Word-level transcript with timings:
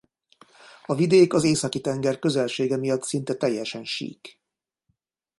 A 0.85 0.95
vidék 0.95 1.33
az 1.33 1.43
Északi-tenger 1.43 2.19
közelsége 2.19 2.77
miatt 2.77 3.03
szinte 3.03 3.33
teljesen 3.35 3.83
sík. 3.85 4.39